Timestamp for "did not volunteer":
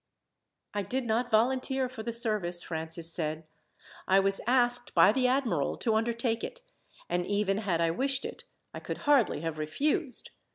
0.81-1.87